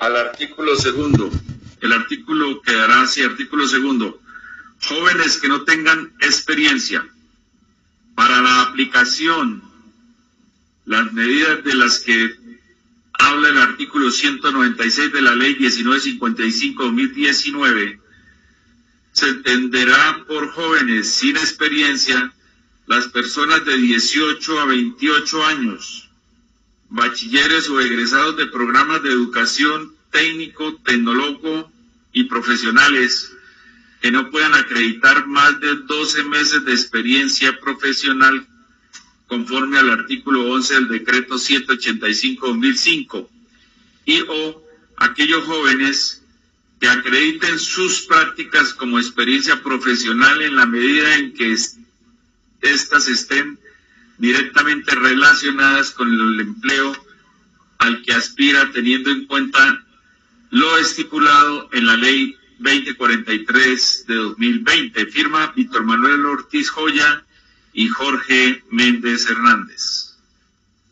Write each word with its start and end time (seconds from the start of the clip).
al 0.00 0.16
artículo 0.16 0.74
segundo. 0.76 1.30
El 1.80 1.92
artículo 1.92 2.60
quedará 2.62 3.02
así, 3.02 3.22
artículo 3.22 3.68
segundo. 3.68 4.20
Jóvenes 4.82 5.38
que 5.38 5.46
no 5.48 5.62
tengan 5.62 6.12
experiencia 6.20 7.08
para 8.14 8.42
la 8.42 8.62
aplicación, 8.62 9.62
las 10.86 11.12
medidas 11.12 11.62
de 11.64 11.74
las 11.74 11.98
que 12.00 12.34
habla 13.12 13.50
el 13.50 13.58
artículo 13.58 14.10
196 14.10 15.12
de 15.12 15.22
la 15.22 15.36
ley 15.36 15.56
1955-2019, 15.58 18.00
se 19.12 19.28
entenderá 19.28 20.24
por 20.26 20.50
jóvenes 20.50 21.10
sin 21.10 21.36
experiencia 21.36 22.32
las 22.86 23.06
personas 23.08 23.64
de 23.64 23.76
18 23.76 24.60
a 24.60 24.64
28 24.64 25.46
años, 25.46 26.09
bachilleres 26.90 27.68
o 27.70 27.80
egresados 27.80 28.36
de 28.36 28.46
programas 28.46 29.02
de 29.02 29.10
educación 29.10 29.94
técnico, 30.10 30.76
tecnólogo 30.84 31.70
y 32.12 32.24
profesionales 32.24 33.32
que 34.00 34.10
no 34.10 34.30
puedan 34.30 34.54
acreditar 34.54 35.26
más 35.26 35.60
de 35.60 35.76
12 35.76 36.24
meses 36.24 36.64
de 36.64 36.72
experiencia 36.72 37.58
profesional 37.60 38.46
conforme 39.28 39.78
al 39.78 39.90
artículo 39.90 40.50
11 40.50 40.74
del 40.74 40.88
decreto 40.88 41.36
185-2005 41.36 43.28
y 44.06 44.22
o 44.22 44.62
aquellos 44.96 45.44
jóvenes 45.44 46.22
que 46.80 46.88
acrediten 46.88 47.58
sus 47.60 48.02
prácticas 48.02 48.74
como 48.74 48.98
experiencia 48.98 49.62
profesional 49.62 50.42
en 50.42 50.56
la 50.56 50.66
medida 50.66 51.14
en 51.16 51.34
que 51.34 51.54
éstas 52.62 53.06
estén 53.06 53.58
directamente 54.20 54.94
relacionadas 54.94 55.92
con 55.92 56.12
el 56.12 56.40
empleo 56.40 56.94
al 57.78 58.02
que 58.02 58.12
aspira 58.12 58.70
teniendo 58.70 59.10
en 59.10 59.26
cuenta 59.26 59.82
lo 60.50 60.76
estipulado 60.76 61.70
en 61.72 61.86
la 61.86 61.96
ley 61.96 62.36
2043 62.58 64.04
de 64.06 64.14
2020. 64.14 65.06
Firma 65.06 65.52
Víctor 65.56 65.84
Manuel 65.84 66.26
Ortiz 66.26 66.68
Joya 66.68 67.24
y 67.72 67.88
Jorge 67.88 68.62
Méndez 68.70 69.28
Hernández. 69.30 70.16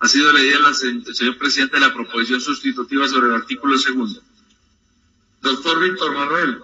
Ha 0.00 0.08
sido 0.08 0.32
leída 0.32 0.60
la 0.60 0.72
señor 0.72 1.36
presidente 1.36 1.78
la 1.78 1.92
proposición 1.92 2.40
sustitutiva 2.40 3.06
sobre 3.08 3.28
el 3.28 3.34
artículo 3.34 3.76
segundo. 3.76 4.22
Doctor 5.42 5.80
Víctor 5.80 6.14
Manuel, 6.14 6.60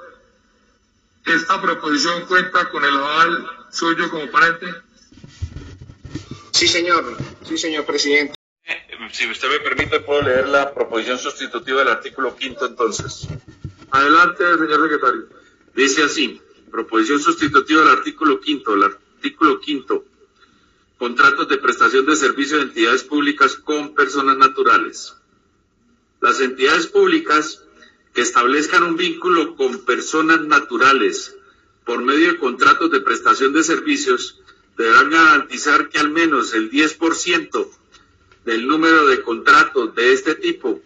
¿esta 1.27 1.61
proposición 1.61 2.25
cuenta 2.27 2.71
con 2.71 2.85
el 2.85 2.95
aval 2.95 3.47
suyo 3.71 4.09
como 4.09 4.31
ponente? 4.31 4.94
Sí, 6.55 6.69
señor. 6.69 7.17
Sí, 7.43 7.59
señor 7.59 7.85
presidente. 7.85 8.35
Si 9.11 9.29
usted 9.29 9.49
me 9.49 9.59
permite, 9.59 9.99
puedo 9.99 10.23
leer 10.23 10.47
la 10.47 10.73
proposición 10.73 11.19
sustitutiva 11.19 11.81
del 11.81 11.89
artículo 11.89 12.37
quinto 12.37 12.65
entonces. 12.65 13.27
Adelante, 13.91 14.45
señor 14.57 14.83
secretario. 14.83 15.29
Dice 15.75 16.05
así, 16.05 16.41
proposición 16.71 17.21
sustitutiva 17.21 17.81
del 17.81 17.91
artículo 17.91 18.41
quinto. 18.41 18.75
El 18.75 18.85
artículo 18.85 19.59
quinto, 19.59 20.05
contratos 20.97 21.49
de 21.49 21.59
prestación 21.59 22.07
de 22.07 22.15
servicios 22.15 22.61
de 22.61 22.67
entidades 22.67 23.03
públicas 23.03 23.57
con 23.57 23.93
personas 23.93 24.37
naturales. 24.37 25.13
Las 26.21 26.41
entidades 26.41 26.87
públicas 26.87 27.65
que 28.15 28.21
establezcan 28.21 28.85
un 28.85 28.97
vínculo 28.97 29.57
con 29.57 29.85
personas 29.85 30.41
naturales 30.43 31.35
por 31.85 32.01
medio 32.01 32.33
de 32.33 32.39
contratos 32.39 32.93
de 32.93 33.01
prestación 33.01 33.53
de 33.53 33.65
servicios 33.65 34.41
deberán 34.77 35.11
garantizar 35.11 35.89
que 35.89 35.99
al 35.99 36.11
menos 36.11 36.53
el 36.55 36.71
10% 36.71 37.71
del 38.45 38.67
número 38.67 39.07
de 39.07 39.23
contratos 39.23 39.95
de 39.95 40.13
este 40.13 40.35
tipo 40.35 40.83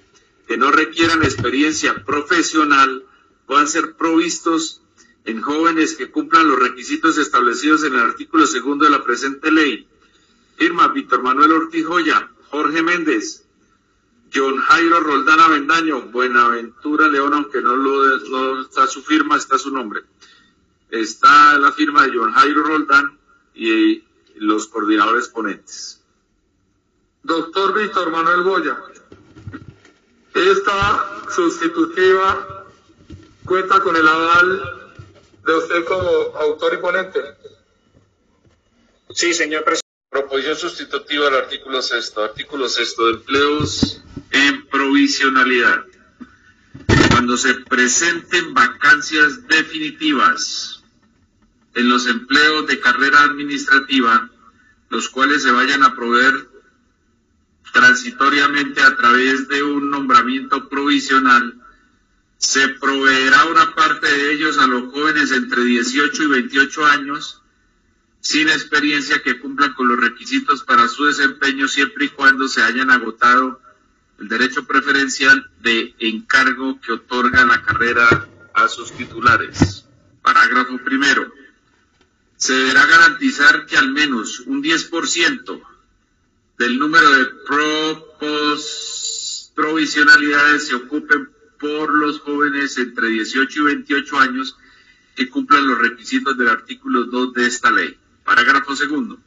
que 0.46 0.56
no 0.56 0.70
requieran 0.70 1.22
experiencia 1.22 2.04
profesional 2.04 3.04
puedan 3.46 3.68
ser 3.68 3.96
provistos 3.96 4.82
en 5.24 5.42
jóvenes 5.42 5.94
que 5.94 6.10
cumplan 6.10 6.48
los 6.48 6.58
requisitos 6.58 7.18
establecidos 7.18 7.84
en 7.84 7.94
el 7.94 8.00
artículo 8.00 8.46
segundo 8.46 8.84
de 8.84 8.90
la 8.90 9.04
presente 9.04 9.50
ley. 9.50 9.86
Firma 10.56 10.88
Víctor 10.88 11.22
Manuel 11.22 11.52
Ortiz 11.52 11.84
Joya, 11.86 12.30
Jorge 12.50 12.82
Méndez, 12.82 13.44
John 14.34 14.56
Jairo 14.58 15.00
Roldán 15.00 15.40
Avendaño, 15.40 16.02
Buenaventura 16.02 17.08
León, 17.08 17.34
aunque 17.34 17.60
no, 17.60 17.76
lo, 17.76 18.18
no 18.18 18.62
está 18.62 18.86
su 18.86 19.02
firma, 19.02 19.36
está 19.36 19.58
su 19.58 19.70
nombre. 19.70 20.02
Está 20.90 21.58
la 21.58 21.72
firma 21.72 22.06
de 22.06 22.16
John 22.16 22.32
Jairo 22.32 22.62
Roldán 22.62 23.17
y 23.58 24.04
los 24.36 24.68
coordinadores 24.68 25.28
ponentes. 25.28 26.00
Doctor 27.24 27.74
Víctor 27.74 28.10
Manuel 28.10 28.42
Goya, 28.44 28.78
esta 30.32 31.28
sustitutiva 31.34 32.66
cuenta 33.44 33.80
con 33.80 33.96
el 33.96 34.06
aval 34.06 34.92
de 35.44 35.54
usted 35.54 35.84
como 35.84 36.08
autor 36.36 36.74
y 36.74 36.76
ponente. 36.76 37.20
Sí, 39.10 39.34
señor 39.34 39.64
presidente. 39.64 39.88
Proposición 40.10 40.56
sustitutiva 40.56 41.26
del 41.26 41.34
artículo 41.34 41.82
sexto. 41.82 42.22
Artículo 42.22 42.68
sexto 42.68 43.06
de 43.06 43.12
empleos 43.14 44.00
en 44.30 44.66
provisionalidad. 44.68 45.84
Cuando 47.10 47.36
se 47.36 47.54
presenten 47.54 48.54
vacancias 48.54 49.46
definitivas 49.48 50.77
en 51.78 51.88
los 51.88 52.08
empleos 52.08 52.66
de 52.66 52.80
carrera 52.80 53.22
administrativa, 53.22 54.28
los 54.90 55.08
cuales 55.08 55.44
se 55.44 55.52
vayan 55.52 55.84
a 55.84 55.94
proveer 55.94 56.48
transitoriamente 57.72 58.82
a 58.82 58.96
través 58.96 59.46
de 59.46 59.62
un 59.62 59.88
nombramiento 59.88 60.68
provisional, 60.68 61.54
se 62.36 62.68
proveerá 62.68 63.44
una 63.44 63.76
parte 63.76 64.10
de 64.10 64.32
ellos 64.32 64.58
a 64.58 64.66
los 64.66 64.92
jóvenes 64.92 65.30
entre 65.30 65.62
18 65.62 66.24
y 66.24 66.26
28 66.26 66.86
años 66.86 67.42
sin 68.20 68.48
experiencia 68.48 69.22
que 69.22 69.38
cumplan 69.38 69.74
con 69.74 69.86
los 69.86 70.00
requisitos 70.00 70.64
para 70.64 70.88
su 70.88 71.04
desempeño 71.04 71.68
siempre 71.68 72.06
y 72.06 72.08
cuando 72.08 72.48
se 72.48 72.60
hayan 72.60 72.90
agotado 72.90 73.60
el 74.18 74.26
derecho 74.26 74.66
preferencial 74.66 75.48
de 75.60 75.94
encargo 76.00 76.80
que 76.80 76.90
otorga 76.90 77.44
la 77.44 77.62
carrera 77.62 78.26
a 78.52 78.66
sus 78.66 78.90
titulares. 78.90 79.84
Parágrafo 80.22 80.76
primero 80.78 81.32
se 82.38 82.54
deberá 82.54 82.86
garantizar 82.86 83.66
que 83.66 83.76
al 83.76 83.90
menos 83.90 84.40
un 84.46 84.62
10% 84.62 85.60
del 86.56 86.78
número 86.78 87.10
de 87.10 87.26
provisionalidades 89.54 90.68
se 90.68 90.76
ocupen 90.76 91.28
por 91.58 91.92
los 91.92 92.20
jóvenes 92.20 92.78
entre 92.78 93.08
18 93.08 93.60
y 93.60 93.64
28 93.64 94.18
años 94.20 94.56
que 95.16 95.28
cumplan 95.28 95.66
los 95.66 95.78
requisitos 95.78 96.38
del 96.38 96.46
artículo 96.48 97.06
2 97.06 97.34
de 97.34 97.46
esta 97.46 97.72
ley. 97.72 97.98
Parágrafo 98.24 98.76
segundo. 98.76 99.18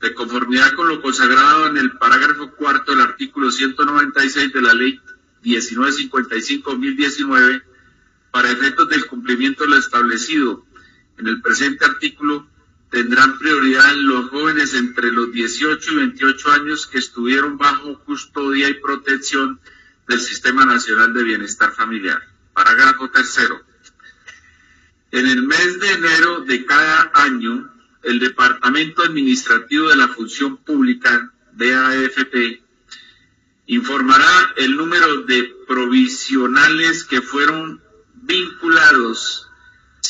De 0.00 0.14
conformidad 0.14 0.72
con 0.72 0.88
lo 0.88 1.02
consagrado 1.02 1.66
en 1.66 1.76
el 1.76 1.98
parágrafo 1.98 2.52
cuarto 2.52 2.92
del 2.92 3.02
artículo 3.02 3.50
196 3.50 4.54
de 4.54 4.62
la 4.62 4.72
ley 4.72 4.98
1955-2019, 5.44 7.62
para 8.30 8.50
efectos 8.50 8.88
del 8.88 9.04
cumplimiento 9.04 9.64
de 9.64 9.70
lo 9.70 9.76
establecido 9.76 10.64
en 11.22 11.28
el 11.28 11.40
presente 11.40 11.84
artículo 11.84 12.48
tendrán 12.90 13.38
prioridad 13.38 13.94
los 13.94 14.28
jóvenes 14.30 14.74
entre 14.74 15.12
los 15.12 15.32
18 15.32 15.92
y 15.92 15.96
28 15.96 16.50
años 16.50 16.88
que 16.88 16.98
estuvieron 16.98 17.56
bajo 17.56 18.00
custodia 18.00 18.68
y 18.68 18.74
protección 18.74 19.60
del 20.08 20.20
Sistema 20.20 20.66
Nacional 20.66 21.14
de 21.14 21.22
Bienestar 21.22 21.72
Familiar. 21.72 22.20
Parágrafo 22.52 23.08
tercero. 23.10 23.62
En 25.12 25.28
el 25.28 25.44
mes 25.44 25.78
de 25.78 25.92
enero 25.92 26.40
de 26.40 26.66
cada 26.66 27.12
año, 27.14 27.72
el 28.02 28.18
Departamento 28.18 29.04
Administrativo 29.04 29.90
de 29.90 29.96
la 29.96 30.08
Función 30.08 30.56
Pública, 30.56 31.32
DAFP, 31.52 32.62
informará 33.66 34.54
el 34.56 34.76
número 34.76 35.22
de 35.22 35.54
provisionales 35.68 37.04
que 37.04 37.22
fueron 37.22 37.80
vinculados 38.14 39.51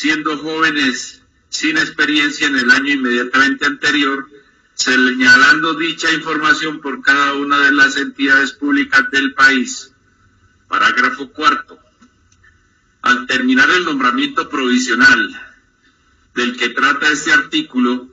siendo 0.02 0.36
jóvenes 0.36 1.22
sin 1.48 1.78
experiencia 1.78 2.48
en 2.48 2.58
el 2.58 2.68
año 2.72 2.92
inmediatamente 2.92 3.66
anterior, 3.66 4.28
señalando 4.74 5.74
dicha 5.74 6.10
información 6.10 6.80
por 6.80 7.02
cada 7.02 7.34
una 7.34 7.60
de 7.60 7.70
las 7.70 7.96
entidades 7.96 8.50
públicas 8.50 9.08
del 9.12 9.32
país. 9.34 9.92
Parágrafo 10.66 11.30
cuarto. 11.30 11.78
Al 13.02 13.28
terminar 13.28 13.70
el 13.70 13.84
nombramiento 13.84 14.48
provisional 14.48 15.40
del 16.34 16.56
que 16.56 16.70
trata 16.70 17.08
este 17.08 17.32
artículo, 17.32 18.08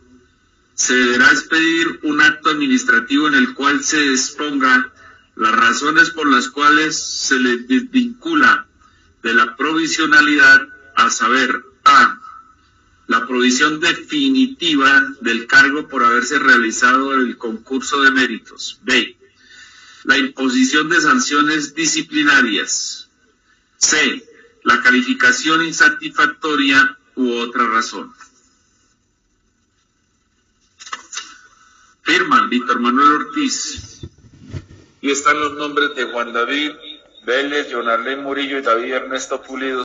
se 0.75 0.93
deberá 0.93 1.31
expedir 1.31 2.01
un 2.03 2.21
acto 2.21 2.51
administrativo 2.51 3.29
en 3.29 3.33
el 3.33 3.55
cual 3.55 3.83
se 3.83 4.11
exponga 4.11 4.93
las 5.35 5.55
razones 5.55 6.11
por 6.11 6.29
las 6.29 6.49
cuales 6.49 6.95
se 7.01 7.39
le 7.39 7.57
desvincula 7.57 8.67
de 9.23 9.33
la 9.33 9.55
provisionalidad, 9.57 10.67
a 10.95 11.09
saber, 11.09 11.63
provisión 13.29 13.79
definitiva 13.79 15.07
del 15.21 15.45
cargo 15.45 15.87
por 15.87 16.03
haberse 16.03 16.39
realizado 16.39 17.13
el 17.13 17.37
concurso 17.37 18.01
de 18.01 18.09
méritos. 18.09 18.79
B. 18.81 19.15
La 20.03 20.17
imposición 20.17 20.89
de 20.89 20.99
sanciones 20.99 21.75
disciplinarias. 21.75 23.07
C. 23.77 24.27
La 24.63 24.81
calificación 24.81 25.63
insatisfactoria 25.63 26.97
u 27.15 27.33
otra 27.35 27.67
razón. 27.67 28.11
Firman 32.01 32.49
Víctor 32.49 32.79
Manuel 32.79 33.27
Ortiz. 33.27 33.99
Y 35.01 35.11
están 35.11 35.39
los 35.39 35.53
nombres 35.53 35.93
de 35.95 36.05
Juan 36.05 36.33
David 36.33 36.71
Vélez, 37.27 37.69
Leonardo 37.69 38.17
Murillo 38.17 38.57
y 38.57 38.63
David 38.63 38.91
Ernesto 38.91 39.39
Pulido. 39.43 39.77